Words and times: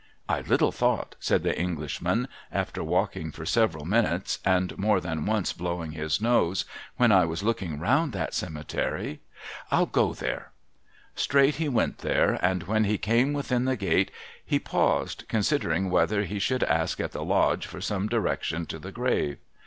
'I 0.27 0.41
little 0.41 0.71
thought,' 0.71 1.13
said 1.19 1.43
the 1.43 1.55
Englishman, 1.55 2.27
after 2.51 2.83
walking 2.83 3.31
for 3.31 3.45
several 3.45 3.85
minutes, 3.85 4.39
and 4.43 4.75
more 4.75 4.99
than 4.99 5.27
once 5.27 5.53
blowing 5.53 5.91
his 5.91 6.19
nose,' 6.19 6.65
when 6.97 7.11
I 7.11 7.23
was 7.25 7.43
looking 7.43 7.77
round 7.79 8.11
that 8.13 8.33
cemetery— 8.33 9.21
I'll 9.71 9.85
go 9.85 10.15
there!' 10.15 10.53
Straight 11.15 11.57
he 11.57 11.69
went 11.69 11.99
there, 11.99 12.39
and 12.43 12.63
when 12.63 12.85
he 12.85 12.97
came 12.97 13.31
within 13.33 13.65
the 13.65 13.77
gate 13.77 14.09
he 14.43 14.57
paused, 14.57 15.25
considering 15.29 15.91
whether 15.91 16.23
he 16.23 16.39
should 16.39 16.63
ask 16.63 16.99
at 16.99 17.11
the 17.11 17.23
lodge 17.23 17.67
for 17.67 17.79
some 17.79 18.07
direction 18.09 18.65
to 18.65 18.79
the 18.79 18.91
grave. 18.91 19.37